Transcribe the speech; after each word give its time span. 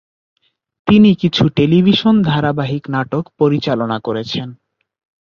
তিনি 0.87 1.09
কিছু 1.15 1.43
টেলিভিশন 1.49 2.15
ধারাবাহিক 2.21 2.83
নাটক 2.89 3.23
পরিচালনা 3.39 3.97
করেছেন। 3.99 4.47